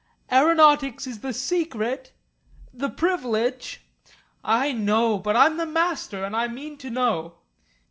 [0.31, 2.11] "Aeronautics is the secret
[2.73, 3.85] the privilege"
[4.43, 5.19] "I know.
[5.19, 7.35] But I'm the Master, and I mean to know."